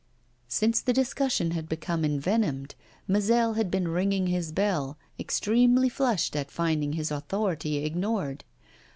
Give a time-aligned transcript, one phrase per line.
[0.47, 2.73] Since the discussion had become envenomed,
[3.07, 8.43] Mazel had been ringing his bell, extremely flushed at finding his authority ignored.